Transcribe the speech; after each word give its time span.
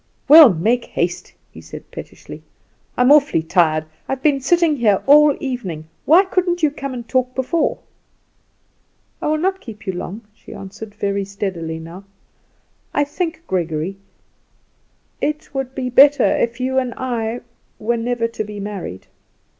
"Well, 0.27 0.51
make 0.51 0.85
haste," 0.85 1.31
he 1.51 1.61
said 1.61 1.91
pettishly. 1.91 2.41
"I'm 2.97 3.11
awfully 3.11 3.43
tired. 3.43 3.85
I've 4.09 4.23
been 4.23 4.41
sitting 4.41 4.77
here 4.77 5.03
all 5.05 5.27
the 5.31 5.43
evening. 5.45 5.89
Why 6.05 6.25
couldn't 6.25 6.63
you 6.63 6.71
come 6.71 6.95
and 6.95 7.07
talk 7.07 7.35
before?" 7.35 7.77
"I 9.21 9.27
will 9.27 9.37
not 9.37 9.61
keep 9.61 9.85
you 9.85 9.93
long," 9.93 10.21
she 10.33 10.55
answered 10.55 10.95
very 10.95 11.23
steadily 11.23 11.77
now. 11.77 12.03
"I 12.95 13.03
think, 13.03 13.43
Gregory, 13.45 13.97
it 15.21 15.53
would 15.53 15.75
be 15.75 15.87
better 15.91 16.25
if 16.25 16.59
you 16.59 16.79
and 16.79 16.95
I 16.97 17.41
were 17.77 17.95
never 17.95 18.27
to 18.27 18.43
be 18.43 18.59
married." 18.59 19.05